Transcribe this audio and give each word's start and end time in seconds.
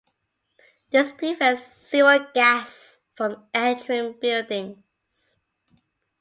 This 0.89 1.11
prevents 1.11 1.61
sewer 1.73 2.25
gas 2.33 2.97
from 3.15 3.45
entering 3.53 4.15
buildings. 4.19 4.83